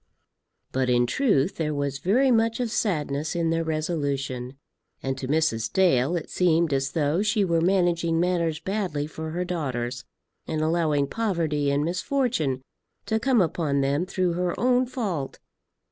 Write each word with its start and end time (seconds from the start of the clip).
But 0.71 0.89
in 0.89 1.05
truth 1.05 1.57
there 1.57 1.75
was 1.75 1.99
very 1.99 2.31
much 2.31 2.59
of 2.59 2.71
sadness 2.71 3.35
in 3.35 3.51
their 3.51 3.63
resolution, 3.63 4.57
and 5.03 5.15
to 5.19 5.27
Mrs. 5.27 5.71
Dale 5.71 6.15
it 6.15 6.27
seemed 6.31 6.73
as 6.73 6.93
though 6.93 7.21
she 7.21 7.45
were 7.45 7.61
managing 7.61 8.19
matters 8.19 8.59
badly 8.59 9.05
for 9.05 9.29
her 9.29 9.45
daughters, 9.45 10.03
and 10.47 10.59
allowing 10.61 11.05
poverty 11.05 11.69
and 11.69 11.85
misfortune 11.85 12.63
to 13.05 13.19
come 13.19 13.41
upon 13.41 13.81
them 13.81 14.07
through 14.07 14.33
her 14.33 14.59
own 14.59 14.87
fault. 14.87 15.37